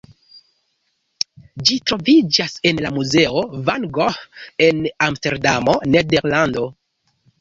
[1.69, 4.25] Ĝi troviĝas en la muzeo Van Gogh
[4.69, 6.65] en Amsterdamo, Nederlando.